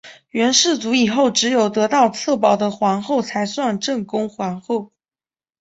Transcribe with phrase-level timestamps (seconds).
[0.31, 4.91] 元世祖以后只有得到策宝的皇后才算正宫皇后。